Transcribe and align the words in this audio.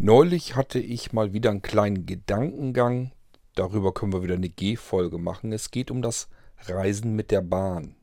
Neulich 0.00 0.54
hatte 0.54 0.78
ich 0.78 1.12
mal 1.12 1.32
wieder 1.32 1.50
einen 1.50 1.60
kleinen 1.60 2.06
Gedankengang. 2.06 3.10
Darüber 3.56 3.92
können 3.92 4.12
wir 4.12 4.22
wieder 4.22 4.36
eine 4.36 4.48
G-Folge 4.48 5.18
machen. 5.18 5.50
Es 5.50 5.72
geht 5.72 5.90
um 5.90 6.02
das 6.02 6.28
Reisen 6.68 7.16
mit 7.16 7.32
der 7.32 7.42
Bahn. 7.42 7.96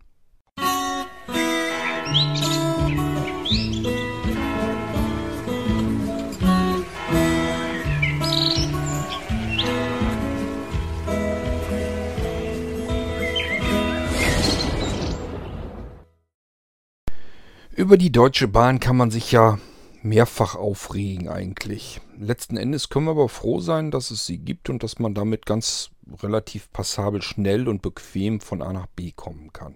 Über 17.74 17.98
die 17.98 18.12
Deutsche 18.12 18.50
Bahn 18.50 18.82
kann 18.82 18.98
man 18.98 19.12
sich 19.12 19.32
ja 19.32 19.60
mehrfach 20.06 20.56
aufregen 20.56 21.28
eigentlich. 21.28 22.00
Letzten 22.18 22.58
Endes 22.58 22.90
können 22.90 23.06
wir 23.06 23.12
aber 23.12 23.28
froh 23.28 23.60
sein, 23.60 23.92
dass 23.92 24.12
es 24.12 24.26
sie 24.26 24.38
gibt 24.38 24.70
und 24.70 24.84
dass 24.84 25.00
man 25.00 25.16
damit 25.16 25.46
ganz 25.46 25.90
relativ 26.22 26.72
passabel 26.72 27.22
schnell 27.22 27.68
und 27.68 27.82
bequem 27.82 28.40
von 28.40 28.62
A 28.62 28.72
nach 28.72 28.88
B 28.88 29.12
kommen 29.12 29.52
kann. 29.52 29.76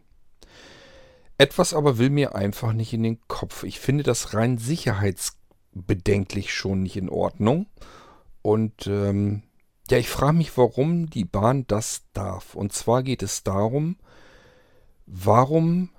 Etwas 1.38 1.74
aber 1.74 1.98
will 1.98 2.12
mir 2.12 2.36
einfach 2.36 2.74
nicht 2.74 2.94
in 2.94 3.04
den 3.04 3.20
Kopf. 3.28 3.64
Ich 3.64 3.80
finde 3.80 4.04
das 4.04 4.34
rein 4.34 4.58
sicherheitsbedenklich 4.58 6.54
schon 6.54 6.84
nicht 6.84 6.98
in 6.98 7.10
Ordnung. 7.10 7.66
Und 8.42 8.88
ähm, 8.88 9.44
ja, 9.90 9.98
ich 9.98 10.10
frage 10.10 10.38
mich, 10.38 10.56
warum 10.58 11.10
die 11.10 11.26
Bahn 11.26 11.66
das 11.68 12.04
darf. 12.14 12.56
Und 12.56 12.74
zwar 12.74 13.04
geht 13.04 13.24
es 13.24 13.44
darum, 13.44 13.98
warum 15.08 15.90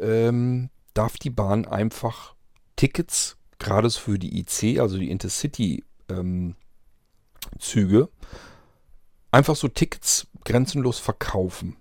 ähm, 0.00 0.70
darf 0.94 1.16
die 1.18 1.30
Bahn 1.30 1.66
einfach 1.66 2.35
Tickets, 2.76 3.36
gerade 3.58 3.90
für 3.90 4.18
die 4.18 4.38
IC, 4.38 4.80
also 4.80 4.98
die 4.98 5.10
Intercity-Züge, 5.10 5.84
ähm, 6.10 8.08
einfach 9.30 9.56
so 9.56 9.68
Tickets 9.68 10.28
grenzenlos 10.44 10.98
verkaufen. 10.98 11.76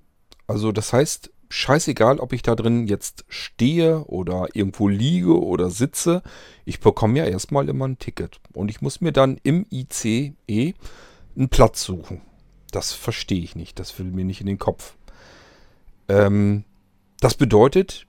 Also 0.48 0.72
das 0.72 0.94
heißt, 0.94 1.32
scheißegal, 1.50 2.20
ob 2.20 2.34
ich 2.34 2.42
da 2.42 2.56
drin 2.56 2.88
jetzt 2.88 3.26
stehe 3.30 4.06
oder 4.06 4.48
irgendwo 4.54 4.88
liege 4.88 5.40
oder 5.40 5.70
sitze, 5.70 6.22
ich 6.66 6.80
bekomme 6.80 7.20
ja 7.20 7.26
erstmal 7.26 7.70
immer 7.70 7.88
ein 7.88 8.00
Ticket. 8.00 8.40
Und 8.54 8.70
ich 8.70 8.82
muss 8.82 9.02
mir 9.02 9.12
dann 9.12 9.40
im 9.44 9.66
ICE 9.72 10.34
einen 10.48 11.50
Platz 11.50 11.84
suchen. 11.84 12.22
Das 12.72 12.94
verstehe 12.94 13.42
ich 13.42 13.56
nicht. 13.56 13.80
Das 13.80 13.98
will 14.00 14.08
mir 14.08 14.26
nicht 14.26 14.42
in 14.42 14.48
den 14.48 14.60
Kopf. 14.60 14.96
Ähm, 16.08 16.66
das 17.20 17.36
bedeutet, 17.36 18.06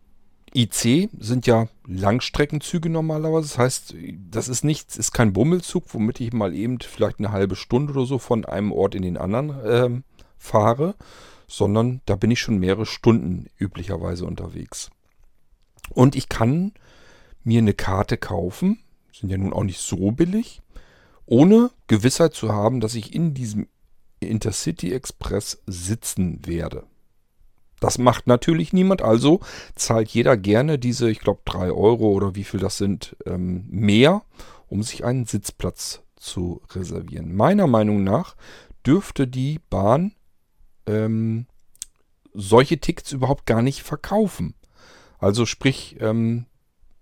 IC 0.57 1.11
sind 1.19 1.47
ja 1.47 1.69
Langstreckenzüge 1.87 2.89
normalerweise. 2.89 3.49
Das 3.49 3.59
heißt, 3.59 3.95
das 4.31 4.49
ist 4.49 4.65
nichts, 4.65 4.97
ist 4.97 5.13
kein 5.13 5.35
Bummelzug, 5.35 5.85
womit 5.93 6.21
ich 6.21 6.33
mal 6.33 6.55
eben 6.55 6.81
vielleicht 6.81 7.19
eine 7.19 7.31
halbe 7.31 7.57
Stunde 7.57 7.93
oder 7.93 8.07
so 8.07 8.19
von 8.19 8.45
einem 8.47 8.73
Ort 8.73 8.95
in 8.95 9.03
den 9.03 9.19
anderen 9.19 9.55
ähm, 9.65 10.05
fahre, 10.39 10.95
sondern 11.47 12.01
da 12.07 12.17
bin 12.17 12.31
ich 12.31 12.41
schon 12.41 12.59
mehrere 12.59 12.87
Stunden 12.87 13.47
üblicherweise 13.59 14.25
unterwegs. 14.25 14.91
Und 15.91 16.17
ich 16.17 16.29
kann 16.29 16.73
mir 17.45 17.59
eine 17.59 17.75
Karte 17.75 18.17
kaufen, 18.17 18.81
sind 19.13 19.31
ja 19.31 19.39
nun 19.39 19.53
auch 19.53 19.65
nicht 19.65 19.81
so 19.81 20.11
billig, 20.11 20.63
ohne 21.27 21.71
Gewissheit 21.87 22.35
zu 22.35 22.53
haben, 22.53 22.81
dass 22.81 22.95
ich 22.95 23.15
in 23.15 23.35
diesem 23.35 23.69
Intercity 24.21 24.93
Express 24.93 25.63
sitzen 25.67 26.47
werde. 26.47 26.85
Das 27.87 27.99
macht 27.99 28.27
natürlich 28.27 28.73
niemand, 28.73 29.01
also 29.01 29.39
zahlt 29.77 30.09
jeder 30.09 30.37
gerne 30.37 30.77
diese, 30.77 31.09
ich 31.09 31.21
glaube, 31.21 31.43
3 31.45 31.71
Euro 31.71 32.09
oder 32.09 32.35
wie 32.35 32.43
viel 32.43 32.59
das 32.59 32.79
sind, 32.79 33.17
ähm, 33.27 33.65
mehr, 33.71 34.23
um 34.67 34.83
sich 34.83 35.05
einen 35.05 35.25
Sitzplatz 35.25 36.03
zu 36.17 36.63
reservieren. 36.73 37.37
Meiner 37.37 37.69
Meinung 37.69 38.03
nach 38.03 38.35
dürfte 38.85 39.29
die 39.29 39.61
Bahn 39.71 40.17
ähm, 40.89 41.47
solche 42.35 42.81
Tickets 42.81 43.13
überhaupt 43.13 43.47
gar 43.47 43.63
nicht 43.63 43.85
verkaufen. 43.85 44.55
Also 45.21 45.47
sprich, 45.47 45.97
ähm, 46.01 46.47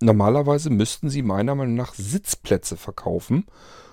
normalerweise 0.03 0.69
müssten 0.69 1.09
sie 1.09 1.23
meiner 1.23 1.55
Meinung 1.55 1.77
nach 1.77 1.95
Sitzplätze 1.95 2.77
verkaufen 2.77 3.47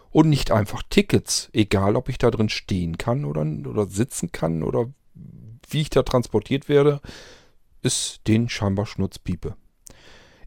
und 0.10 0.28
nicht 0.28 0.52
einfach 0.52 0.84
Tickets, 0.90 1.50
egal 1.54 1.96
ob 1.96 2.10
ich 2.10 2.18
da 2.18 2.30
drin 2.32 2.50
stehen 2.50 2.98
kann 2.98 3.24
oder, 3.24 3.44
oder 3.44 3.86
sitzen 3.86 4.34
kann 4.34 4.62
oder 4.62 4.92
wie 5.74 5.82
ich 5.82 5.90
da 5.90 6.04
transportiert 6.04 6.70
werde, 6.70 7.02
ist 7.82 8.22
den 8.28 8.50
scheinbar 8.50 8.86
Schnurzpiepe. 8.86 9.56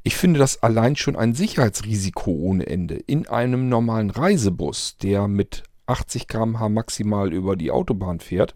Ich 0.03 0.17
finde 0.17 0.39
das 0.39 0.63
allein 0.63 0.97
schon 0.97 1.17
ein 1.17 1.35
Sicherheitsrisiko 1.35 2.31
ohne 2.31 2.67
Ende. 2.67 2.97
In 2.97 3.27
einem 3.27 3.69
normalen 3.69 4.11
Reisebus, 4.11 4.99
der 4.99 5.29
mit 5.29 5.63
80 5.87 6.29
km/h 6.29 6.69
maximal 6.69 7.33
über 7.33 7.57
die 7.57 7.71
Autobahn 7.71 8.21
fährt, 8.21 8.55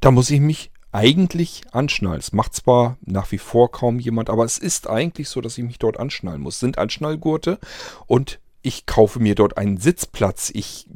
da 0.00 0.10
muss 0.10 0.30
ich 0.30 0.40
mich 0.40 0.70
eigentlich 0.92 1.62
anschnallen. 1.72 2.20
Es 2.20 2.32
macht 2.32 2.54
zwar 2.54 2.98
nach 3.02 3.30
wie 3.32 3.38
vor 3.38 3.70
kaum 3.70 3.98
jemand, 3.98 4.30
aber 4.30 4.44
es 4.44 4.58
ist 4.58 4.88
eigentlich 4.88 5.28
so, 5.28 5.40
dass 5.40 5.58
ich 5.58 5.64
mich 5.64 5.78
dort 5.78 5.98
anschnallen 5.98 6.40
muss. 6.40 6.54
Es 6.54 6.60
sind 6.60 6.78
Anschnallgurte 6.78 7.58
und 8.06 8.40
ich 8.62 8.86
kaufe 8.86 9.20
mir 9.20 9.34
dort 9.34 9.56
einen 9.56 9.78
Sitzplatz. 9.78 10.50
Ich 10.54 10.86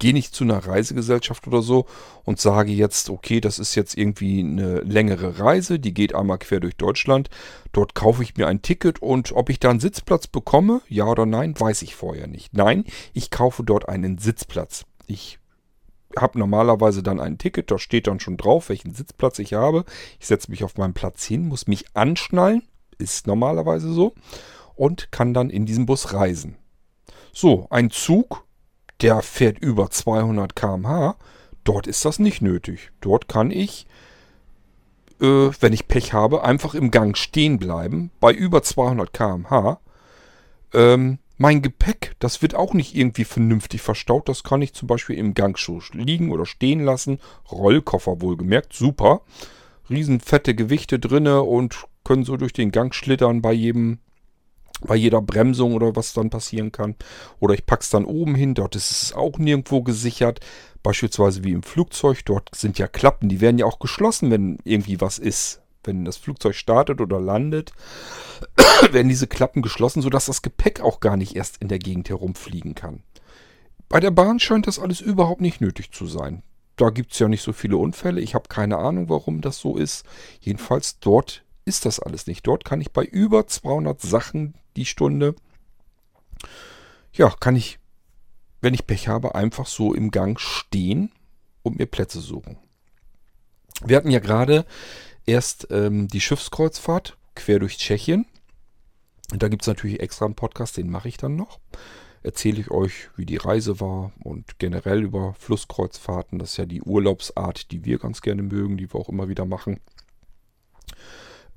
gehe 0.00 0.12
nicht 0.12 0.34
zu 0.34 0.42
einer 0.42 0.58
Reisegesellschaft 0.58 1.46
oder 1.46 1.62
so 1.62 1.86
und 2.24 2.40
sage 2.40 2.72
jetzt, 2.72 3.08
okay, 3.08 3.40
das 3.40 3.60
ist 3.60 3.76
jetzt 3.76 3.96
irgendwie 3.96 4.40
eine 4.40 4.80
längere 4.80 5.38
Reise, 5.38 5.78
die 5.78 5.94
geht 5.94 6.14
einmal 6.14 6.38
quer 6.38 6.58
durch 6.58 6.76
Deutschland. 6.76 7.30
Dort 7.70 7.94
kaufe 7.94 8.24
ich 8.24 8.36
mir 8.36 8.48
ein 8.48 8.62
Ticket 8.62 9.00
und 9.00 9.30
ob 9.32 9.48
ich 9.50 9.60
da 9.60 9.70
einen 9.70 9.78
Sitzplatz 9.78 10.26
bekomme, 10.26 10.80
ja 10.88 11.04
oder 11.04 11.26
nein, 11.26 11.54
weiß 11.56 11.82
ich 11.82 11.94
vorher 11.94 12.26
nicht. 12.26 12.56
Nein, 12.56 12.84
ich 13.12 13.30
kaufe 13.30 13.62
dort 13.62 13.88
einen 13.88 14.18
Sitzplatz. 14.18 14.86
Ich 15.06 15.38
habe 16.18 16.38
normalerweise 16.38 17.02
dann 17.02 17.20
ein 17.20 17.38
Ticket, 17.38 17.70
da 17.70 17.78
steht 17.78 18.08
dann 18.08 18.18
schon 18.18 18.36
drauf, 18.36 18.68
welchen 18.68 18.94
Sitzplatz 18.94 19.38
ich 19.38 19.52
habe. 19.52 19.84
Ich 20.18 20.26
setze 20.26 20.50
mich 20.50 20.64
auf 20.64 20.76
meinen 20.76 20.94
Platz 20.94 21.24
hin, 21.24 21.46
muss 21.46 21.68
mich 21.68 21.84
anschnallen, 21.94 22.62
ist 22.98 23.26
normalerweise 23.26 23.92
so, 23.92 24.14
und 24.74 25.12
kann 25.12 25.34
dann 25.34 25.50
in 25.50 25.66
diesem 25.66 25.86
Bus 25.86 26.12
reisen. 26.12 26.56
So, 27.32 27.68
ein 27.70 27.90
Zug 27.90 28.44
der 29.02 29.22
fährt 29.22 29.58
über 29.58 29.90
200 29.90 30.54
km/h. 30.54 31.16
Dort 31.64 31.86
ist 31.86 32.04
das 32.04 32.18
nicht 32.18 32.42
nötig. 32.42 32.90
Dort 33.00 33.28
kann 33.28 33.50
ich, 33.50 33.86
äh, 35.20 35.50
wenn 35.60 35.72
ich 35.72 35.88
Pech 35.88 36.12
habe, 36.12 36.44
einfach 36.44 36.74
im 36.74 36.90
Gang 36.90 37.16
stehen 37.16 37.58
bleiben 37.58 38.10
bei 38.20 38.32
über 38.32 38.62
200 38.62 39.12
km/h. 39.12 39.80
Ähm, 40.72 41.18
mein 41.36 41.62
Gepäck, 41.62 42.16
das 42.18 42.42
wird 42.42 42.54
auch 42.54 42.74
nicht 42.74 42.94
irgendwie 42.94 43.24
vernünftig 43.24 43.80
verstaut. 43.80 44.28
Das 44.28 44.44
kann 44.44 44.60
ich 44.60 44.74
zum 44.74 44.88
Beispiel 44.88 45.16
im 45.16 45.32
Gang 45.32 45.58
liegen 45.94 46.32
oder 46.32 46.44
stehen 46.44 46.80
lassen. 46.80 47.18
Rollkoffer 47.50 48.20
wohlgemerkt, 48.20 48.74
super. 48.74 49.22
Riesenfette 49.88 50.54
Gewichte 50.54 50.98
drinne 50.98 51.42
und 51.42 51.86
können 52.04 52.24
so 52.24 52.36
durch 52.36 52.52
den 52.52 52.72
Gang 52.72 52.94
schlittern 52.94 53.40
bei 53.40 53.52
jedem 53.52 54.00
bei 54.80 54.96
jeder 54.96 55.20
Bremsung 55.22 55.74
oder 55.74 55.96
was 55.96 56.12
dann 56.12 56.30
passieren 56.30 56.72
kann. 56.72 56.96
Oder 57.38 57.54
ich 57.54 57.66
packe 57.66 57.82
es 57.82 57.90
dann 57.90 58.04
oben 58.04 58.34
hin, 58.34 58.54
dort 58.54 58.76
ist 58.76 58.90
es 58.90 59.12
auch 59.12 59.38
nirgendwo 59.38 59.82
gesichert. 59.82 60.40
Beispielsweise 60.82 61.44
wie 61.44 61.52
im 61.52 61.62
Flugzeug, 61.62 62.24
dort 62.24 62.54
sind 62.54 62.78
ja 62.78 62.88
Klappen, 62.88 63.28
die 63.28 63.40
werden 63.40 63.58
ja 63.58 63.66
auch 63.66 63.78
geschlossen, 63.78 64.30
wenn 64.30 64.58
irgendwie 64.64 65.00
was 65.00 65.18
ist. 65.18 65.60
Wenn 65.82 66.04
das 66.04 66.18
Flugzeug 66.18 66.54
startet 66.54 67.00
oder 67.00 67.20
landet, 67.20 67.72
werden 68.90 69.08
diese 69.08 69.26
Klappen 69.26 69.62
geschlossen, 69.62 70.02
sodass 70.02 70.26
das 70.26 70.42
Gepäck 70.42 70.80
auch 70.80 71.00
gar 71.00 71.16
nicht 71.16 71.36
erst 71.36 71.58
in 71.58 71.68
der 71.68 71.78
Gegend 71.78 72.08
herumfliegen 72.08 72.74
kann. 72.74 73.02
Bei 73.88 73.98
der 73.98 74.10
Bahn 74.10 74.38
scheint 74.38 74.66
das 74.66 74.78
alles 74.78 75.00
überhaupt 75.00 75.40
nicht 75.40 75.60
nötig 75.60 75.90
zu 75.90 76.06
sein. 76.06 76.42
Da 76.76 76.90
gibt 76.90 77.12
es 77.12 77.18
ja 77.18 77.28
nicht 77.28 77.42
so 77.42 77.52
viele 77.52 77.76
Unfälle. 77.76 78.20
Ich 78.20 78.34
habe 78.34 78.48
keine 78.48 78.78
Ahnung, 78.78 79.08
warum 79.08 79.40
das 79.40 79.58
so 79.58 79.76
ist. 79.76 80.06
Jedenfalls 80.40 80.98
dort 81.00 81.42
ist 81.70 81.86
das 81.86 82.00
alles 82.00 82.26
nicht. 82.26 82.46
Dort 82.46 82.64
kann 82.64 82.80
ich 82.80 82.90
bei 82.90 83.04
über 83.04 83.46
200 83.46 84.00
Sachen 84.00 84.54
die 84.76 84.84
Stunde, 84.84 85.36
ja, 87.12 87.30
kann 87.30 87.54
ich, 87.54 87.78
wenn 88.60 88.74
ich 88.74 88.86
Pech 88.86 89.06
habe, 89.06 89.34
einfach 89.36 89.66
so 89.66 89.94
im 89.94 90.10
Gang 90.10 90.38
stehen 90.40 91.12
und 91.62 91.78
mir 91.78 91.86
Plätze 91.86 92.20
suchen. 92.20 92.58
Wir 93.84 93.96
hatten 93.96 94.10
ja 94.10 94.18
gerade 94.18 94.66
erst 95.26 95.68
ähm, 95.70 96.08
die 96.08 96.20
Schiffskreuzfahrt 96.20 97.16
quer 97.34 97.60
durch 97.60 97.78
Tschechien. 97.78 98.26
da 99.28 99.48
gibt 99.48 99.62
es 99.62 99.68
natürlich 99.68 100.00
extra 100.00 100.24
einen 100.24 100.34
Podcast, 100.34 100.76
den 100.76 100.90
mache 100.90 101.08
ich 101.08 101.16
dann 101.16 101.36
noch. 101.36 101.60
Erzähle 102.22 102.60
ich 102.60 102.70
euch, 102.70 103.08
wie 103.16 103.24
die 103.24 103.38
Reise 103.38 103.80
war 103.80 104.12
und 104.22 104.58
generell 104.58 105.02
über 105.02 105.34
Flusskreuzfahrten. 105.38 106.38
Das 106.38 106.50
ist 106.50 106.56
ja 106.58 106.66
die 106.66 106.82
Urlaubsart, 106.82 107.70
die 107.70 107.84
wir 107.84 107.98
ganz 107.98 108.20
gerne 108.20 108.42
mögen, 108.42 108.76
die 108.76 108.92
wir 108.92 109.00
auch 109.00 109.08
immer 109.08 109.28
wieder 109.28 109.46
machen. 109.46 109.80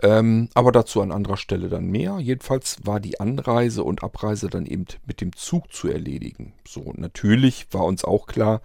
Ähm, 0.03 0.49
aber 0.53 0.73
dazu 0.73 1.01
an 1.01 1.13
anderer 1.13 1.37
Stelle 1.37 1.69
dann 1.69 1.85
mehr. 1.85 2.19
Jedenfalls 2.19 2.77
war 2.83 2.99
die 2.99 3.21
Anreise 3.21 3.85
und 3.85 4.03
Abreise 4.03 4.49
dann 4.49 4.65
eben 4.65 4.85
mit 5.05 5.21
dem 5.21 5.33
Zug 5.33 5.71
zu 5.71 5.87
erledigen. 5.87 6.51
So, 6.67 6.93
natürlich 6.97 7.67
war 7.71 7.85
uns 7.85 8.03
auch 8.03 8.27
klar, 8.27 8.61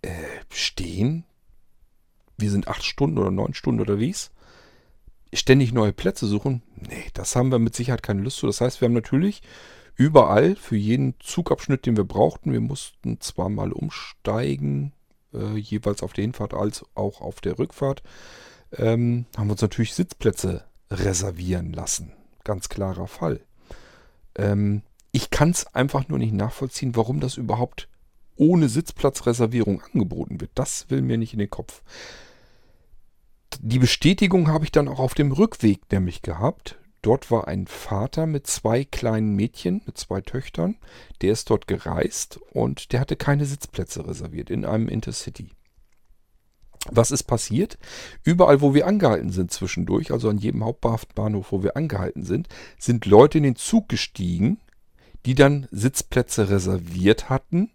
äh, 0.00 0.08
stehen, 0.48 1.24
wir 2.38 2.50
sind 2.50 2.66
acht 2.66 2.82
Stunden 2.82 3.18
oder 3.18 3.30
neun 3.30 3.52
Stunden 3.52 3.82
unterwegs, 3.82 4.30
ständig 5.34 5.74
neue 5.74 5.92
Plätze 5.92 6.26
suchen, 6.26 6.62
nee, 6.74 7.04
das 7.12 7.36
haben 7.36 7.52
wir 7.52 7.58
mit 7.58 7.76
Sicherheit 7.76 8.02
keine 8.02 8.22
Lust 8.22 8.38
zu. 8.38 8.46
Das 8.46 8.62
heißt, 8.62 8.80
wir 8.80 8.86
haben 8.86 8.94
natürlich 8.94 9.42
überall 9.96 10.56
für 10.56 10.76
jeden 10.76 11.14
Zugabschnitt, 11.20 11.84
den 11.84 11.98
wir 11.98 12.04
brauchten. 12.04 12.54
Wir 12.54 12.60
mussten 12.62 13.20
zweimal 13.20 13.72
umsteigen, 13.72 14.94
äh, 15.34 15.58
jeweils 15.58 16.02
auf 16.02 16.14
der 16.14 16.22
Hinfahrt 16.22 16.54
als 16.54 16.86
auch 16.94 17.20
auf 17.20 17.42
der 17.42 17.58
Rückfahrt. 17.58 18.02
Ähm, 18.72 19.26
haben 19.36 19.48
wir 19.48 19.52
uns 19.52 19.62
natürlich 19.62 19.92
Sitzplätze 19.92 20.64
reservieren 20.90 21.72
lassen. 21.72 22.12
Ganz 22.44 22.68
klarer 22.68 23.06
Fall. 23.06 23.40
Ähm, 24.36 24.82
ich 25.12 25.30
kann 25.30 25.50
es 25.50 25.66
einfach 25.74 26.08
nur 26.08 26.18
nicht 26.18 26.32
nachvollziehen, 26.34 26.96
warum 26.96 27.20
das 27.20 27.36
überhaupt 27.36 27.88
ohne 28.36 28.68
Sitzplatzreservierung 28.68 29.82
angeboten 29.92 30.40
wird. 30.40 30.52
Das 30.54 30.88
will 30.88 31.02
mir 31.02 31.18
nicht 31.18 31.32
in 31.32 31.38
den 31.40 31.50
Kopf. 31.50 31.82
Die 33.60 33.78
Bestätigung 33.78 34.48
habe 34.48 34.64
ich 34.64 34.72
dann 34.72 34.88
auch 34.88 35.00
auf 35.00 35.14
dem 35.14 35.32
Rückweg 35.32 35.80
nämlich 35.90 36.22
gehabt. 36.22 36.78
Dort 37.02 37.30
war 37.30 37.48
ein 37.48 37.66
Vater 37.66 38.26
mit 38.26 38.46
zwei 38.46 38.84
kleinen 38.84 39.34
Mädchen, 39.34 39.82
mit 39.86 39.98
zwei 39.98 40.20
Töchtern. 40.20 40.76
Der 41.22 41.32
ist 41.32 41.50
dort 41.50 41.66
gereist 41.66 42.38
und 42.52 42.92
der 42.92 43.00
hatte 43.00 43.16
keine 43.16 43.46
Sitzplätze 43.46 44.06
reserviert 44.06 44.50
in 44.50 44.64
einem 44.64 44.88
Intercity. 44.88 45.50
Was 46.88 47.10
ist 47.10 47.24
passiert? 47.24 47.78
Überall, 48.24 48.60
wo 48.60 48.74
wir 48.74 48.86
angehalten 48.86 49.30
sind 49.30 49.52
zwischendurch, 49.52 50.12
also 50.12 50.30
an 50.30 50.38
jedem 50.38 50.64
Hauptbahnhof, 50.64 51.52
wo 51.52 51.62
wir 51.62 51.76
angehalten 51.76 52.24
sind, 52.24 52.48
sind 52.78 53.04
Leute 53.06 53.38
in 53.38 53.44
den 53.44 53.56
Zug 53.56 53.88
gestiegen, 53.88 54.58
die 55.26 55.34
dann 55.34 55.68
Sitzplätze 55.70 56.48
reserviert 56.48 57.28
hatten. 57.28 57.70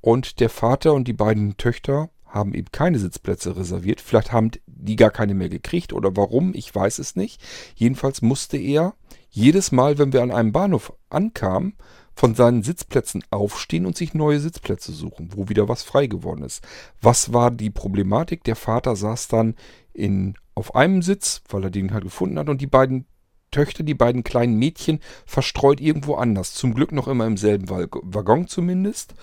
Und 0.00 0.40
der 0.40 0.50
Vater 0.50 0.92
und 0.92 1.08
die 1.08 1.14
beiden 1.14 1.56
Töchter 1.56 2.10
haben 2.26 2.54
eben 2.54 2.70
keine 2.72 2.98
Sitzplätze 2.98 3.56
reserviert. 3.56 4.00
Vielleicht 4.00 4.32
haben 4.32 4.50
die 4.66 4.96
gar 4.96 5.10
keine 5.10 5.34
mehr 5.34 5.48
gekriegt 5.48 5.92
oder 5.92 6.16
warum, 6.16 6.54
ich 6.54 6.74
weiß 6.74 6.98
es 6.98 7.14
nicht. 7.16 7.40
Jedenfalls 7.74 8.22
musste 8.22 8.56
er 8.56 8.94
jedes 9.32 9.72
Mal, 9.72 9.98
wenn 9.98 10.12
wir 10.12 10.22
an 10.22 10.30
einem 10.30 10.52
Bahnhof 10.52 10.92
ankamen, 11.10 11.74
von 12.14 12.34
seinen 12.34 12.62
Sitzplätzen 12.62 13.24
aufstehen 13.30 13.86
und 13.86 13.96
sich 13.96 14.12
neue 14.12 14.38
Sitzplätze 14.38 14.92
suchen, 14.92 15.30
wo 15.34 15.48
wieder 15.48 15.68
was 15.68 15.82
frei 15.82 16.06
geworden 16.06 16.44
ist. 16.44 16.62
Was 17.00 17.32
war 17.32 17.50
die 17.50 17.70
Problematik? 17.70 18.44
Der 18.44 18.56
Vater 18.56 18.96
saß 18.96 19.28
dann 19.28 19.54
in, 19.94 20.34
auf 20.54 20.74
einem 20.74 21.00
Sitz, 21.00 21.42
weil 21.48 21.64
er 21.64 21.70
den 21.70 21.92
halt 21.92 22.04
gefunden 22.04 22.38
hat, 22.38 22.50
und 22.50 22.60
die 22.60 22.66
beiden 22.66 23.06
Töchter, 23.50 23.82
die 23.82 23.94
beiden 23.94 24.24
kleinen 24.24 24.58
Mädchen, 24.58 25.00
verstreut 25.24 25.80
irgendwo 25.80 26.14
anders. 26.14 26.52
Zum 26.54 26.74
Glück 26.74 26.92
noch 26.92 27.08
immer 27.08 27.26
im 27.26 27.36
selben 27.36 27.70
Waggon 27.70 28.46
zumindest. 28.46 29.14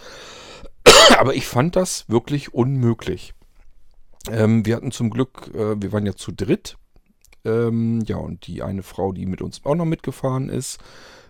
Aber 1.17 1.35
ich 1.35 1.45
fand 1.45 1.75
das 1.75 2.05
wirklich 2.07 2.53
unmöglich. 2.53 3.33
Ähm, 4.29 4.65
wir 4.65 4.75
hatten 4.75 4.91
zum 4.91 5.09
Glück, 5.09 5.51
äh, 5.53 5.81
wir 5.81 5.91
waren 5.91 6.05
ja 6.05 6.15
zu 6.15 6.31
dritt. 6.31 6.77
Ähm, 7.45 8.01
ja, 8.05 8.17
und 8.17 8.47
die 8.47 8.63
eine 8.63 8.83
Frau, 8.83 9.11
die 9.11 9.25
mit 9.25 9.41
uns 9.41 9.65
auch 9.65 9.75
noch 9.75 9.85
mitgefahren 9.85 10.49
ist, 10.49 10.79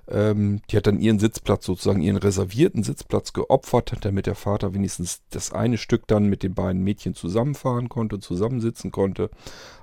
ähm, 0.10 0.62
die 0.70 0.78
hat 0.78 0.88
dann 0.88 1.00
ihren 1.00 1.20
Sitzplatz, 1.20 1.66
sozusagen 1.66 2.02
ihren 2.02 2.18
reservierten 2.18 2.84
Sitzplatz 2.84 3.32
geopfert, 3.34 3.94
damit 4.02 4.26
der 4.26 4.36
Vater 4.36 4.74
wenigstens 4.74 5.22
das 5.30 5.52
eine 5.54 5.78
Stück 5.78 6.08
dann 6.08 6.26
mit 6.26 6.42
den 6.42 6.56
beiden 6.56 6.84
Mädchen 6.84 7.14
zusammenfahren 7.14 7.90
konnte, 7.90 8.20
zusammensitzen 8.20 8.92
konnte. 8.92 9.30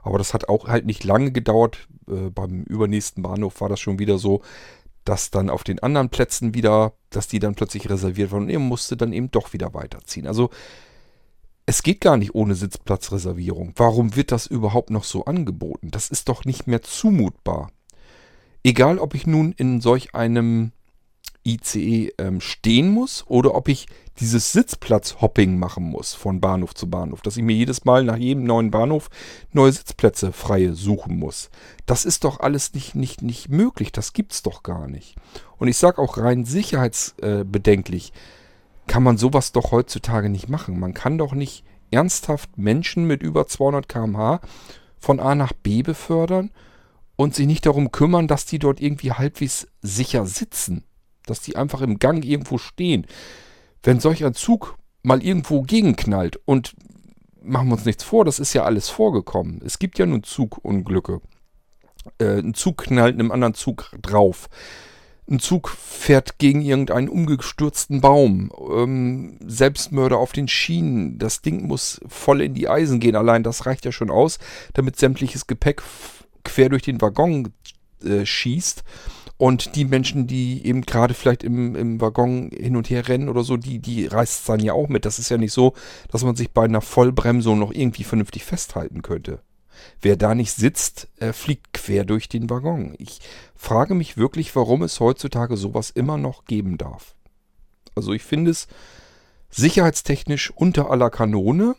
Aber 0.02 0.19
das 0.19 0.34
hat 0.34 0.49
auch 0.49 0.67
halt 0.67 0.84
nicht 0.84 1.05
lange 1.05 1.31
gedauert. 1.31 1.88
Äh, 2.08 2.31
beim 2.31 2.64
übernächsten 2.64 3.23
Bahnhof 3.23 3.61
war 3.61 3.69
das 3.69 3.78
schon 3.78 4.00
wieder 4.00 4.19
so, 4.19 4.43
dass 5.05 5.31
dann 5.31 5.49
auf 5.49 5.62
den 5.62 5.78
anderen 5.78 6.08
Plätzen 6.08 6.55
wieder, 6.55 6.94
dass 7.11 7.28
die 7.28 7.38
dann 7.38 7.55
plötzlich 7.55 7.88
reserviert 7.88 8.32
waren 8.32 8.44
und 8.44 8.50
er 8.50 8.58
musste 8.58 8.96
dann 8.96 9.12
eben 9.12 9.31
doch 9.31 9.52
wieder 9.52 9.73
weiterziehen. 9.73 10.26
Also 10.26 10.50
es 11.66 11.82
geht 11.82 12.00
gar 12.00 12.16
nicht 12.16 12.34
ohne 12.34 12.54
Sitzplatzreservierung. 12.54 13.72
Warum 13.74 14.14
wird 14.14 14.30
das 14.30 14.46
überhaupt 14.46 14.90
noch 14.90 15.04
so 15.04 15.24
angeboten? 15.24 15.90
Das 15.90 16.08
ist 16.08 16.28
doch 16.28 16.44
nicht 16.44 16.68
mehr 16.68 16.82
zumutbar. 16.82 17.72
Egal, 18.62 18.98
ob 18.98 19.14
ich 19.14 19.26
nun 19.26 19.52
in 19.52 19.80
solch 19.80 20.14
einem 20.14 20.72
ICE 21.44 22.12
ähm, 22.18 22.40
stehen 22.40 22.90
muss 22.90 23.24
oder 23.26 23.54
ob 23.54 23.68
ich 23.68 23.86
dieses 24.18 24.52
Sitzplatz-Hopping 24.52 25.58
machen 25.58 25.84
muss 25.84 26.14
von 26.14 26.40
Bahnhof 26.40 26.74
zu 26.74 26.88
Bahnhof, 26.88 27.20
dass 27.22 27.36
ich 27.36 27.42
mir 27.42 27.54
jedes 27.54 27.84
Mal 27.84 28.04
nach 28.04 28.16
jedem 28.16 28.44
neuen 28.44 28.70
Bahnhof 28.70 29.10
neue 29.52 29.72
Sitzplätze 29.72 30.32
freie 30.32 30.74
suchen 30.74 31.18
muss. 31.18 31.50
Das 31.84 32.04
ist 32.04 32.24
doch 32.24 32.40
alles 32.40 32.74
nicht, 32.74 32.94
nicht, 32.94 33.22
nicht 33.22 33.48
möglich, 33.48 33.92
das 33.92 34.12
gibt's 34.12 34.42
doch 34.42 34.62
gar 34.62 34.88
nicht. 34.88 35.16
Und 35.58 35.68
ich 35.68 35.76
sage 35.76 36.00
auch 36.00 36.18
rein 36.18 36.44
sicherheitsbedenklich, 36.44 38.12
äh, 38.12 38.45
kann 38.86 39.02
man 39.02 39.16
sowas 39.16 39.52
doch 39.52 39.72
heutzutage 39.72 40.28
nicht 40.28 40.48
machen. 40.48 40.78
Man 40.78 40.94
kann 40.94 41.18
doch 41.18 41.32
nicht 41.32 41.64
ernsthaft 41.90 42.58
Menschen 42.58 43.06
mit 43.06 43.22
über 43.22 43.46
200 43.46 43.88
km/h 43.88 44.40
von 44.98 45.20
A 45.20 45.34
nach 45.34 45.52
B 45.52 45.82
befördern 45.82 46.50
und 47.16 47.34
sich 47.34 47.46
nicht 47.46 47.66
darum 47.66 47.92
kümmern, 47.92 48.28
dass 48.28 48.46
die 48.46 48.58
dort 48.58 48.80
irgendwie 48.80 49.12
halbwegs 49.12 49.68
sicher 49.82 50.26
sitzen 50.26 50.84
dass 51.26 51.40
die 51.40 51.56
einfach 51.56 51.82
im 51.82 51.98
Gang 51.98 52.24
irgendwo 52.24 52.56
stehen. 52.56 53.06
Wenn 53.82 54.00
solch 54.00 54.24
ein 54.24 54.34
Zug 54.34 54.78
mal 55.02 55.22
irgendwo 55.22 55.62
gegenknallt 55.62 56.40
und 56.46 56.74
machen 57.42 57.68
wir 57.68 57.74
uns 57.74 57.84
nichts 57.84 58.02
vor, 58.02 58.24
das 58.24 58.38
ist 58.38 58.54
ja 58.54 58.64
alles 58.64 58.88
vorgekommen. 58.88 59.60
Es 59.64 59.78
gibt 59.78 59.98
ja 59.98 60.06
nun 60.06 60.22
Zugunglücke. 60.22 61.20
Äh, 62.18 62.38
ein 62.38 62.54
Zug 62.54 62.78
knallt 62.78 63.14
einem 63.14 63.30
anderen 63.30 63.54
Zug 63.54 63.90
drauf. 64.00 64.48
Ein 65.28 65.40
Zug 65.40 65.70
fährt 65.70 66.38
gegen 66.38 66.62
irgendeinen 66.62 67.08
umgestürzten 67.08 68.00
Baum. 68.00 68.52
Ähm, 68.73 69.38
Selbstmörder 69.44 70.19
auf 70.19 70.32
den 70.32 70.46
Schienen. 70.46 71.19
Das 71.19 71.43
Ding 71.43 71.67
muss 71.67 72.00
voll 72.06 72.40
in 72.40 72.55
die 72.55 72.69
Eisen 72.69 73.00
gehen. 73.00 73.17
Allein 73.17 73.43
das 73.43 73.67
reicht 73.67 73.84
ja 73.84 73.90
schon 73.90 74.11
aus, 74.11 74.38
damit 74.73 74.96
sämtliches 74.96 75.49
Gepäck 75.49 75.82
quer 76.44 76.69
durch 76.69 76.82
den 76.82 77.00
Waggon 77.00 77.52
äh, 78.05 78.25
schießt. 78.25 78.84
Und 79.38 79.76
die 79.76 79.84
Menschen, 79.84 80.26
die 80.26 80.64
eben 80.64 80.82
gerade 80.82 81.12
vielleicht 81.12 81.44
im, 81.44 81.75
im 81.76 82.00
Waggon 82.00 82.50
hin 82.52 82.76
und 82.76 82.88
her 82.88 83.08
rennen 83.08 83.28
oder 83.28 83.43
so, 83.43 83.56
die, 83.56 83.81
die 83.81 84.06
reißt 84.06 84.40
es 84.40 84.44
dann 84.46 84.61
ja 84.61 84.73
auch 84.73 84.88
mit. 84.88 85.05
Das 85.05 85.19
ist 85.19 85.28
ja 85.28 85.37
nicht 85.37 85.52
so, 85.52 85.75
dass 86.11 86.25
man 86.25 86.37
sich 86.37 86.52
bei 86.52 86.64
einer 86.64 86.81
Vollbremsung 86.81 87.58
noch 87.58 87.73
irgendwie 87.73 88.05
vernünftig 88.05 88.44
festhalten 88.44 89.02
könnte. 89.02 89.40
Wer 90.00 90.17
da 90.17 90.34
nicht 90.34 90.52
sitzt, 90.52 91.08
äh, 91.19 91.32
fliegt 91.32 91.73
quer 91.73 92.05
durch 92.05 92.28
den 92.28 92.50
Waggon. 92.50 92.94
Ich 92.99 93.20
frage 93.55 93.94
mich 93.94 94.17
wirklich, 94.17 94.55
warum 94.56 94.82
es 94.82 95.00
heutzutage 95.00 95.56
sowas 95.56 95.90
immer 95.90 96.17
noch 96.19 96.44
geben 96.44 96.78
darf. 96.78 97.14
Also 97.94 98.12
ich 98.12 98.23
finde 98.23 98.50
es 98.50 98.69
sicherheitstechnisch 99.50 100.50
unter 100.50 100.90
aller 100.90 101.11
Kanone 101.11 101.76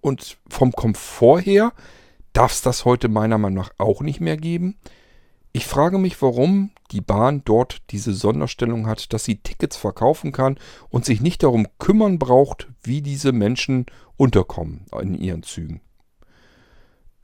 und 0.00 0.38
vom 0.48 0.72
Komfort 0.72 1.40
her 1.40 1.72
darf 2.32 2.52
es 2.52 2.62
das 2.62 2.84
heute 2.84 3.08
meiner 3.08 3.38
Meinung 3.38 3.64
nach 3.64 3.72
auch 3.78 4.00
nicht 4.00 4.20
mehr 4.20 4.36
geben. 4.36 4.76
Ich 5.52 5.66
frage 5.66 5.98
mich, 5.98 6.20
warum 6.20 6.72
die 6.90 7.00
Bahn 7.00 7.42
dort 7.44 7.82
diese 7.90 8.12
Sonderstellung 8.12 8.86
hat, 8.88 9.12
dass 9.12 9.24
sie 9.24 9.36
Tickets 9.36 9.76
verkaufen 9.76 10.32
kann 10.32 10.58
und 10.88 11.04
sich 11.04 11.20
nicht 11.20 11.44
darum 11.44 11.68
kümmern 11.78 12.18
braucht, 12.18 12.68
wie 12.82 13.02
diese 13.02 13.30
Menschen 13.30 13.86
unterkommen 14.16 14.86
in 15.00 15.14
ihren 15.14 15.44
Zügen. 15.44 15.80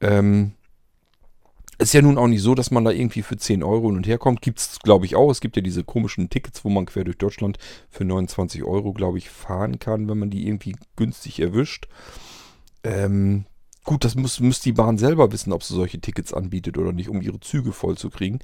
Ähm, 0.01 0.53
ist 1.79 1.95
ja 1.95 2.03
nun 2.03 2.19
auch 2.19 2.27
nicht 2.27 2.43
so, 2.43 2.55
dass 2.55 2.71
man 2.71 2.85
da 2.85 2.91
irgendwie 2.91 3.23
für 3.23 3.37
10 3.37 3.63
Euro 3.63 3.89
hin 3.89 3.97
und 3.97 4.07
her 4.07 4.19
kommt. 4.19 4.43
Gibt 4.43 4.59
es, 4.59 4.79
glaube 4.81 5.07
ich, 5.07 5.17
auch. 5.17 5.31
Es 5.31 5.41
gibt 5.41 5.57
ja 5.57 5.63
diese 5.63 5.83
komischen 5.83 6.29
Tickets, 6.29 6.65
wo 6.65 6.69
man 6.69 6.87
quer 6.87 7.05
durch 7.05 7.17
Deutschland 7.17 7.59
für 7.89 8.05
29 8.05 8.65
Euro, 8.65 8.93
glaube 8.93 9.19
ich, 9.19 9.31
fahren 9.31 9.79
kann, 9.79 10.09
wenn 10.09 10.19
man 10.19 10.31
die 10.31 10.47
irgendwie 10.47 10.77
günstig 10.97 11.41
erwischt. 11.41 11.89
Ähm, 12.85 13.47
Gut, 13.85 14.05
das 14.05 14.15
muss, 14.15 14.41
muss 14.41 14.61
die 14.61 14.73
Bahn 14.73 14.99
selber 14.99 15.33
wissen, 15.33 15.53
ob 15.53 15.63
sie 15.63 15.75
solche 15.75 16.01
Tickets 16.01 16.35
anbietet 16.35 16.77
oder 16.77 16.93
nicht, 16.93 17.09
um 17.09 17.23
ihre 17.23 17.41
Züge 17.41 17.73
voll 17.73 17.97
zu 17.97 18.11
kriegen. 18.11 18.39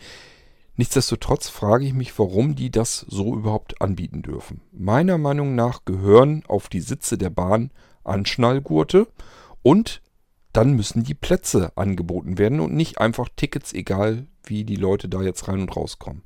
Nichtsdestotrotz 0.77 1.49
frage 1.49 1.85
ich 1.85 1.95
mich, 1.95 2.19
warum 2.19 2.55
die 2.55 2.71
das 2.71 3.07
so 3.09 3.35
überhaupt 3.35 3.81
anbieten 3.81 4.23
dürfen. 4.23 4.61
Meiner 4.73 5.19
Meinung 5.19 5.55
nach 5.55 5.85
gehören 5.85 6.43
auf 6.49 6.69
die 6.69 6.81
Sitze 6.81 7.17
der 7.17 7.31
Bahn 7.31 7.71
Anschnallgurte 8.05 9.09
und 9.63 10.03
dann 10.57 10.73
müssen 10.73 11.05
die 11.05 11.15
Plätze 11.15 11.71
angeboten 11.77 12.39
werden 12.39 12.61
und 12.61 12.75
nicht 12.75 12.99
einfach 12.99 13.29
Tickets, 13.37 13.75
egal 13.75 14.27
wie 14.45 14.65
die 14.65 14.77
Leute 14.77 15.07
da 15.09 15.21
jetzt 15.21 15.49
rein 15.49 15.61
und 15.61 15.77
rauskommen. 15.77 16.23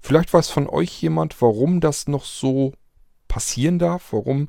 Vielleicht 0.00 0.32
weiß 0.32 0.50
von 0.50 0.68
euch 0.68 1.02
jemand, 1.02 1.40
warum 1.42 1.80
das 1.80 2.06
noch 2.06 2.24
so 2.24 2.72
passieren 3.26 3.80
darf, 3.80 4.12
warum 4.12 4.48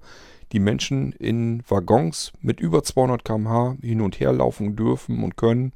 die 0.52 0.60
Menschen 0.60 1.12
in 1.14 1.64
Waggons 1.68 2.34
mit 2.40 2.60
über 2.60 2.84
200 2.84 3.26
km/h 3.26 3.78
hin 3.82 4.02
und 4.02 4.20
her 4.20 4.32
laufen 4.32 4.76
dürfen 4.76 5.24
und 5.24 5.38
können. 5.38 5.74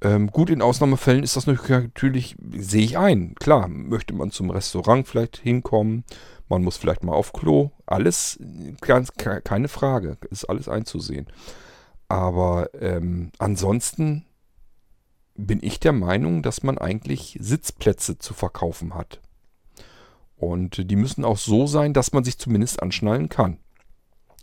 Ähm, 0.00 0.28
gut, 0.28 0.48
in 0.48 0.62
Ausnahmefällen 0.62 1.24
ist 1.24 1.36
das 1.36 1.46
natürlich, 1.46 2.36
sehe 2.56 2.84
ich 2.84 2.96
ein. 2.96 3.34
Klar, 3.34 3.68
möchte 3.68 4.14
man 4.14 4.30
zum 4.30 4.50
Restaurant 4.50 5.06
vielleicht 5.06 5.36
hinkommen, 5.36 6.04
man 6.48 6.62
muss 6.62 6.78
vielleicht 6.78 7.04
mal 7.04 7.12
auf 7.12 7.32
Klo. 7.32 7.70
Alles, 7.84 8.38
ganz, 8.80 9.12
keine 9.14 9.68
Frage, 9.68 10.16
ist 10.30 10.44
alles 10.44 10.68
einzusehen. 10.68 11.26
Aber 12.08 12.70
ähm, 12.80 13.32
ansonsten 13.38 14.24
bin 15.34 15.58
ich 15.62 15.80
der 15.80 15.92
Meinung, 15.92 16.42
dass 16.42 16.62
man 16.62 16.78
eigentlich 16.78 17.36
Sitzplätze 17.40 18.18
zu 18.18 18.32
verkaufen 18.34 18.94
hat. 18.94 19.20
Und 20.36 20.90
die 20.90 20.96
müssen 20.96 21.24
auch 21.24 21.38
so 21.38 21.66
sein, 21.66 21.92
dass 21.92 22.12
man 22.12 22.24
sich 22.24 22.38
zumindest 22.38 22.82
anschnallen 22.82 23.28
kann. 23.28 23.58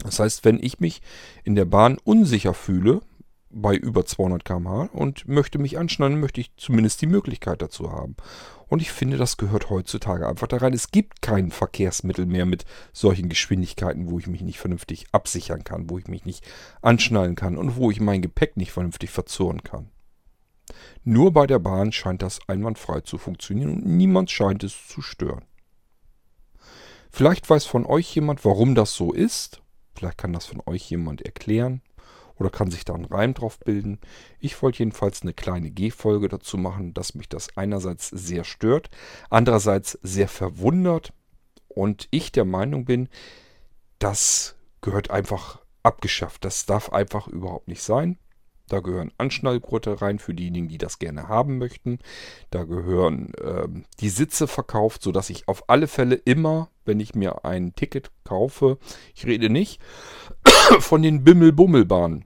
Das 0.04 0.20
heißt, 0.20 0.44
wenn 0.44 0.62
ich 0.62 0.80
mich 0.80 1.02
in 1.44 1.56
der 1.56 1.66
Bahn 1.66 1.98
unsicher 2.04 2.54
fühle, 2.54 3.02
bei 3.54 3.76
über 3.76 4.06
200 4.06 4.44
km/h 4.44 4.90
und 4.94 5.28
möchte 5.28 5.60
mich 5.60 5.78
anschnallen, 5.78 6.20
möchte 6.20 6.42
ich 6.42 6.56
zumindest 6.58 7.02
die 7.02 7.08
Möglichkeit 7.08 7.62
dazu 7.62 7.92
haben. 7.92 8.16
Und 8.68 8.82
ich 8.82 8.92
finde, 8.92 9.18
das 9.18 9.38
gehört 9.38 9.70
heutzutage 9.70 10.28
einfach 10.28 10.48
da 10.48 10.58
rein. 10.58 10.74
Es 10.74 10.90
gibt 10.90 11.22
kein 11.22 11.52
Verkehrsmittel 11.52 12.26
mehr 12.26 12.46
mit 12.46 12.66
solchen 12.92 13.30
Geschwindigkeiten, 13.30 14.10
wo 14.10 14.18
ich 14.18 14.28
mich 14.28 14.42
nicht 14.42 14.60
vernünftig 14.60 15.06
absichern 15.12 15.64
kann, 15.64 15.90
wo 15.90 16.00
ich 16.00 16.08
mich 16.08 16.26
nicht 16.26 16.44
anschnallen 16.82 17.36
kann 17.36 17.58
und 17.58 17.76
wo 17.76 17.92
ich 17.92 18.00
mein 18.00 18.22
Gepäck 18.22 18.58
nicht 18.58 18.72
vernünftig 18.72 19.12
verzurren 19.12 19.64
kann. 19.64 19.90
Nur 21.04 21.34
bei 21.34 21.46
der 21.46 21.60
Bahn 21.60 21.92
scheint 21.92 22.22
das 22.22 22.40
einwandfrei 22.48 23.02
zu 23.02 23.18
funktionieren 23.18 23.76
und 23.76 23.86
niemand 23.86 24.32
scheint 24.32 24.64
es 24.64 24.88
zu 24.88 25.02
stören. 25.02 25.46
Vielleicht 27.12 27.48
weiß 27.48 27.66
von 27.66 27.86
euch 27.86 28.16
jemand, 28.16 28.44
warum 28.44 28.74
das 28.74 28.96
so 28.96 29.14
ist. 29.14 29.62
Vielleicht 29.94 30.18
kann 30.18 30.34
das 30.34 30.48
von 30.48 30.64
euch 30.66 30.90
jemand 30.90 31.22
erklären 31.22 31.82
oder 32.38 32.50
kann 32.50 32.72
sich 32.72 32.86
da 32.86 32.94
einen 32.94 33.06
Reim 33.06 33.34
drauf 33.34 33.60
bilden. 33.60 34.00
Ich 34.40 34.62
wollte 34.62 34.80
jedenfalls 34.80 35.22
eine 35.22 35.34
kleine 35.34 35.72
G-Folge 35.72 36.28
dazu 36.28 36.58
machen, 36.58 36.94
dass 36.94 37.16
mich 37.16 37.30
das 37.30 37.56
einerseits 37.58 38.10
sehr 38.10 38.44
stört, 38.44 38.90
andererseits 39.30 40.00
sehr 40.02 40.28
verwundert 40.28 41.14
und 41.68 42.08
ich 42.12 42.32
der 42.32 42.46
Meinung 42.46 42.86
bin, 42.86 43.10
das 44.00 44.56
gehört 44.82 45.12
einfach 45.12 45.62
abgeschafft. 45.82 46.46
Das 46.46 46.66
darf 46.66 46.92
einfach 46.92 47.28
überhaupt 47.28 47.68
nicht 47.68 47.82
sein. 47.82 48.18
Da 48.70 48.80
gehören 48.80 49.12
Anschnallgurte 49.18 50.02
rein 50.02 50.20
für 50.20 50.34
diejenigen, 50.34 50.70
die 50.70 50.78
das 50.78 50.98
gerne 50.98 51.28
haben 51.28 51.58
möchten. 51.58 52.00
Da 52.50 52.64
gehören 52.64 53.34
ähm, 53.44 53.86
die 54.00 54.10
Sitze 54.10 54.48
verkauft, 54.48 55.04
sodass 55.04 55.30
ich 55.30 55.48
auf 55.48 55.70
alle 55.70 55.88
Fälle 55.88 56.16
immer, 56.16 56.70
wenn 56.86 57.00
ich 57.00 57.14
mir 57.14 57.44
ein 57.44 57.76
Ticket 57.76 58.12
kaufe, 58.24 58.78
ich 59.16 59.26
rede 59.26 59.50
nicht 59.50 59.82
von 60.80 61.02
den 61.02 61.24
Bimmel-Bummelbahnen. 61.24 62.26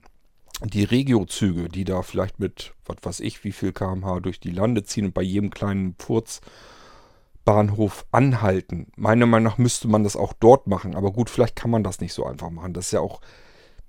Die 0.63 0.83
Regio-Züge, 0.83 1.69
die 1.69 1.83
da 1.83 2.01
vielleicht 2.01 2.39
mit, 2.39 2.73
was 2.85 2.97
weiß 3.01 3.19
ich, 3.19 3.43
wie 3.43 3.51
viel 3.51 3.73
kmh 3.73 4.21
durch 4.21 4.39
die 4.39 4.51
Lande 4.51 4.83
ziehen 4.83 5.05
und 5.05 5.13
bei 5.13 5.21
jedem 5.21 5.51
kleinen 5.51 5.95
Furzbahnhof 5.99 8.05
anhalten. 8.11 8.87
Meiner 8.95 9.27
Meinung 9.27 9.51
nach 9.51 9.59
müsste 9.59 9.87
man 9.87 10.03
das 10.03 10.15
auch 10.15 10.33
dort 10.33 10.65
machen. 10.65 10.95
Aber 10.95 11.11
gut, 11.11 11.29
vielleicht 11.29 11.55
kann 11.55 11.69
man 11.69 11.83
das 11.83 11.99
nicht 11.99 12.13
so 12.13 12.25
einfach 12.25 12.49
machen. 12.49 12.73
Das 12.73 12.87
ist 12.87 12.93
ja 12.93 13.01
auch 13.01 13.21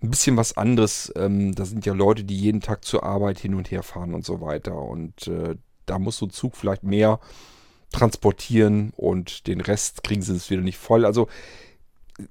ein 0.03 0.11
bisschen 0.11 0.37
was 0.37 0.57
anderes. 0.57 1.11
Ähm, 1.17 1.55
da 1.55 1.65
sind 1.65 1.87
ja 1.87 1.95
Leute, 1.95 2.25
die 2.25 2.37
jeden 2.37 2.61
Tag 2.61 2.85
zur 2.85 3.03
Arbeit 3.03 3.39
hin 3.39 3.55
und 3.55 3.71
her 3.71 3.83
fahren 3.83 4.13
und 4.13 4.27
so 4.27 4.43
weiter. 4.43 4.77
Und 4.77 5.27
äh, 5.27 5.57
da 5.87 5.99
muss 5.99 6.19
so 6.19 6.27
ein 6.27 6.31
Zug 6.31 6.57
vielleicht 6.57 6.83
mehr 6.83 7.19
transportieren 7.93 8.93
und 8.97 9.47
den 9.47 9.61
Rest 9.61 10.05
kriegen 10.05 10.23
sie 10.23 10.35
es 10.35 10.51
wieder 10.51 10.63
nicht 10.63 10.77
voll. 10.77 11.05
Also 11.05 11.29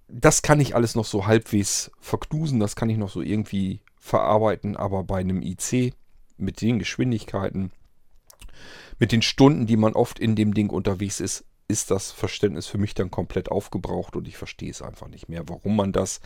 das 0.08 0.41
kann 0.41 0.60
ich 0.60 0.75
alles 0.75 0.96
noch 0.96 1.06
so 1.06 1.25
halbwegs 1.25 1.91
verknusen, 2.00 2.60
das 2.60 2.75
kann 2.75 2.89
ich 2.89 2.98
noch 2.98 3.10
so 3.10 3.22
irgendwie 3.22 3.82
verarbeiten, 3.98 4.75
aber 4.75 5.03
bei 5.03 5.20
einem 5.20 5.41
IC 5.41 5.94
mit 6.38 6.62
den 6.62 6.79
Geschwindigkeiten, 6.79 7.72
mit 9.00 9.12
den 9.12 9.22
Stunden, 9.22 9.65
die 9.65 9.77
man 9.77 9.94
oft 9.94 10.20
in 10.20 10.36
dem 10.36 10.53
Ding 10.53 10.70
unterwegs 10.70 11.20
ist, 11.20 11.46
ist 11.67 11.91
das 11.91 12.12
Verständnis 12.12 12.67
für 12.67 12.77
mich 12.77 12.94
dann 12.94 13.12
komplett 13.12 13.50
aufgebraucht 13.50 14.15
und 14.15 14.27
ich 14.27 14.38
verstehe 14.38 14.72
es 14.72 14.82
einfach 14.82 15.08
nicht 15.08 15.29
mehr, 15.29 15.44
warum 15.48 15.75
man 15.75 15.91
das 15.91 16.22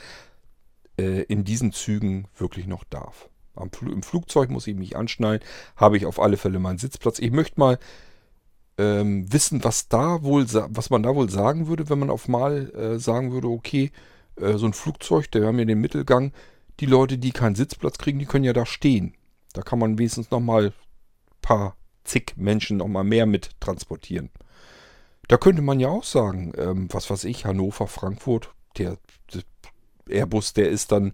äh, 0.97 1.23
in 1.23 1.43
diesen 1.43 1.71
Zügen 1.71 2.27
wirklich 2.37 2.67
noch 2.67 2.83
darf. 2.83 3.29
Am, 3.55 3.69
Im 3.81 4.03
Flugzeug 4.03 4.49
muss 4.49 4.67
ich 4.67 4.75
mich 4.75 4.95
anschnallen, 4.95 5.41
habe 5.75 5.97
ich 5.97 6.05
auf 6.05 6.19
alle 6.19 6.37
Fälle 6.37 6.59
meinen 6.59 6.77
Sitzplatz. 6.77 7.19
Ich 7.19 7.31
möchte 7.31 7.59
mal 7.59 7.79
ähm, 8.81 9.31
wissen, 9.31 9.63
was 9.63 9.89
da 9.89 10.23
wohl, 10.23 10.45
was 10.51 10.89
man 10.89 11.03
da 11.03 11.13
wohl 11.15 11.29
sagen 11.29 11.67
würde, 11.67 11.89
wenn 11.89 11.99
man 11.99 12.09
auf 12.09 12.27
mal 12.27 12.71
äh, 12.73 12.99
sagen 12.99 13.31
würde, 13.31 13.47
okay, 13.47 13.91
äh, 14.37 14.57
so 14.57 14.65
ein 14.65 14.73
Flugzeug, 14.73 15.29
der 15.31 15.45
haben 15.45 15.59
ja 15.59 15.65
den 15.65 15.81
Mittelgang, 15.81 16.33
die 16.79 16.87
Leute, 16.87 17.19
die 17.19 17.31
keinen 17.31 17.55
Sitzplatz 17.55 17.99
kriegen, 17.99 18.17
die 18.17 18.25
können 18.25 18.43
ja 18.43 18.53
da 18.53 18.65
stehen. 18.65 19.13
Da 19.53 19.61
kann 19.61 19.77
man 19.77 19.99
wenigstens 19.99 20.31
nochmal 20.31 20.67
ein 20.67 20.73
paar 21.41 21.75
zig 22.03 22.33
Menschen 22.37 22.77
nochmal 22.77 23.03
mehr 23.03 23.27
mit 23.27 23.51
transportieren. 23.59 24.31
Da 25.27 25.37
könnte 25.37 25.61
man 25.61 25.79
ja 25.79 25.89
auch 25.89 26.03
sagen, 26.03 26.53
ähm, 26.57 26.87
was 26.91 27.09
weiß 27.09 27.25
ich, 27.25 27.45
Hannover, 27.45 27.87
Frankfurt, 27.87 28.49
der, 28.77 28.97
der 29.33 29.43
Airbus, 30.09 30.53
der 30.53 30.69
ist 30.69 30.91
dann 30.91 31.13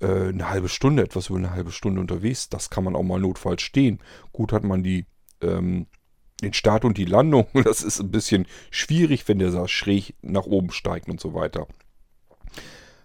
äh, 0.00 0.28
eine 0.28 0.48
halbe 0.48 0.70
Stunde, 0.70 1.02
etwas 1.02 1.28
über 1.28 1.38
eine 1.38 1.50
halbe 1.50 1.70
Stunde 1.70 2.00
unterwegs. 2.00 2.48
Das 2.48 2.70
kann 2.70 2.84
man 2.84 2.96
auch 2.96 3.02
mal 3.02 3.20
notfalls 3.20 3.60
stehen. 3.60 4.00
Gut 4.32 4.52
hat 4.52 4.64
man 4.64 4.82
die 4.82 5.04
ähm, 5.42 5.86
den 6.44 6.54
Start 6.54 6.84
und 6.84 6.98
die 6.98 7.04
Landung. 7.04 7.46
Das 7.64 7.82
ist 7.82 8.00
ein 8.00 8.10
bisschen 8.10 8.46
schwierig, 8.70 9.26
wenn 9.26 9.38
der 9.38 9.50
so 9.50 9.66
schräg 9.66 10.14
nach 10.22 10.44
oben 10.44 10.70
steigt 10.70 11.08
und 11.08 11.20
so 11.20 11.34
weiter. 11.34 11.66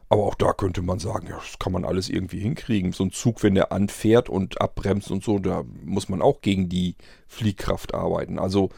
Aber 0.10 0.24
auch 0.24 0.36
da 0.36 0.54
könnte 0.54 0.82
man 0.82 1.00
sagen, 1.00 1.28
ja, 1.28 1.38
das 1.38 1.60
kann 1.60 1.72
man 1.72 1.86
alles 1.86 2.10
irgendwie 2.10 2.40
hinkriegen. 2.40 2.94
So 2.94 3.04
ein 3.04 3.12
Zug, 3.12 3.44
wenn 3.44 3.54
der 3.54 3.72
anfährt 3.72 4.28
und 4.28 4.60
abbremst 4.60 5.12
und 5.12 5.24
so, 5.24 5.38
da 5.38 5.64
muss 5.86 6.10
man 6.10 6.22
auch 6.22 6.42
gegen 6.42 6.68
die 6.68 6.96
Fliehkraft 7.28 7.94
arbeiten. 7.94 8.40
Also 8.40 8.70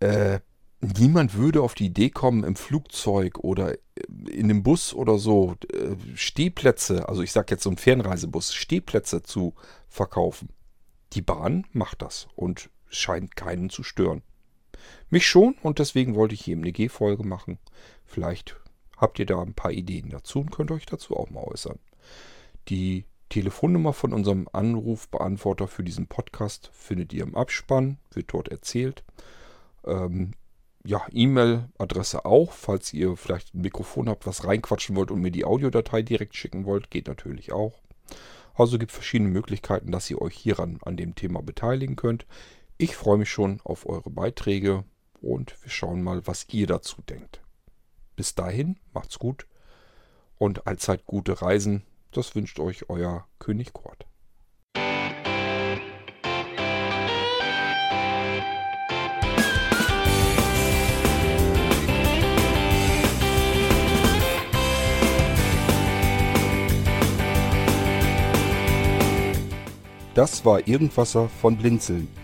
äh, 0.00 0.40
niemand 0.80 1.34
würde 1.34 1.62
auf 1.62 1.74
die 1.74 1.86
Idee 1.86 2.08
kommen, 2.08 2.42
im 2.42 2.56
Flugzeug 2.56 3.38
oder 3.38 3.74
in 4.30 4.44
einem 4.44 4.62
Bus 4.62 4.94
oder 4.94 5.18
so 5.18 5.56
äh, 5.72 5.94
Stehplätze, 6.14 7.08
also 7.08 7.22
ich 7.22 7.32
sage 7.32 7.48
jetzt 7.50 7.62
so 7.62 7.70
ein 7.70 7.76
Fernreisebus, 7.76 8.54
Stehplätze 8.54 9.22
zu 9.22 9.54
verkaufen. 9.88 10.48
Die 11.12 11.22
Bahn 11.22 11.66
macht 11.72 12.02
das 12.02 12.28
und 12.34 12.70
scheint 12.96 13.36
keinen 13.36 13.70
zu 13.70 13.82
stören. 13.82 14.22
Mich 15.10 15.26
schon 15.26 15.54
und 15.62 15.78
deswegen 15.78 16.14
wollte 16.14 16.34
ich 16.34 16.42
hier 16.42 16.56
eine 16.56 16.72
G-Folge 16.72 17.24
machen. 17.24 17.58
Vielleicht 18.04 18.56
habt 18.96 19.18
ihr 19.18 19.26
da 19.26 19.40
ein 19.40 19.54
paar 19.54 19.72
Ideen 19.72 20.10
dazu 20.10 20.40
und 20.40 20.50
könnt 20.50 20.70
euch 20.70 20.86
dazu 20.86 21.16
auch 21.16 21.30
mal 21.30 21.44
äußern. 21.44 21.78
Die 22.68 23.04
Telefonnummer 23.28 23.92
von 23.92 24.12
unserem 24.12 24.48
Anrufbeantworter 24.52 25.66
für 25.66 25.82
diesen 25.82 26.06
Podcast 26.06 26.70
findet 26.72 27.12
ihr 27.12 27.24
im 27.24 27.34
Abspann, 27.34 27.98
wird 28.12 28.32
dort 28.32 28.48
erzählt. 28.48 29.02
Ähm, 29.84 30.32
ja, 30.86 31.02
E-Mail-Adresse 31.10 32.26
auch, 32.26 32.52
falls 32.52 32.92
ihr 32.92 33.16
vielleicht 33.16 33.54
ein 33.54 33.62
Mikrofon 33.62 34.08
habt, 34.08 34.26
was 34.26 34.44
reinquatschen 34.44 34.94
wollt 34.96 35.10
und 35.10 35.20
mir 35.20 35.30
die 35.30 35.44
Audiodatei 35.44 36.02
direkt 36.02 36.36
schicken 36.36 36.66
wollt, 36.66 36.90
geht 36.90 37.08
natürlich 37.08 37.52
auch. 37.52 37.80
Also 38.54 38.78
gibt 38.78 38.92
verschiedene 38.92 39.30
Möglichkeiten, 39.30 39.90
dass 39.90 40.10
ihr 40.10 40.20
euch 40.20 40.36
hieran 40.36 40.78
an 40.84 40.96
dem 40.96 41.14
Thema 41.14 41.42
beteiligen 41.42 41.96
könnt. 41.96 42.26
Ich 42.76 42.96
freue 42.96 43.18
mich 43.18 43.30
schon 43.30 43.60
auf 43.62 43.88
eure 43.88 44.10
Beiträge 44.10 44.82
und 45.20 45.62
wir 45.62 45.70
schauen 45.70 46.02
mal, 46.02 46.26
was 46.26 46.46
ihr 46.50 46.66
dazu 46.66 47.02
denkt. 47.02 47.40
Bis 48.16 48.34
dahin, 48.34 48.80
macht's 48.92 49.20
gut 49.20 49.46
und 50.38 50.66
allzeit 50.66 51.06
gute 51.06 51.40
Reisen. 51.40 51.84
Das 52.10 52.34
wünscht 52.34 52.58
euch 52.58 52.90
euer 52.90 53.28
König 53.38 53.72
Kurt. 53.72 54.06
Das 70.14 70.44
war 70.44 70.66
Irgendwasser 70.66 71.28
von 71.28 71.56
Blinzeln. 71.56 72.23